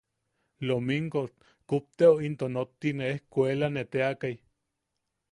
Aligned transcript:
Lominkok 0.67 1.31
kupteo 1.73 2.13
into 2.27 2.47
nottine 2.53 3.03
ejkuelane 3.09 3.83
teakai. 3.97 4.33